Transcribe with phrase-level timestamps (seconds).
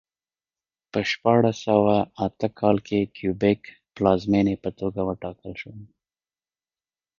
[0.91, 3.61] په شپاړس سوه اته کال کې کیوبک
[3.95, 5.77] پلازمېنې په توګه وټاکله.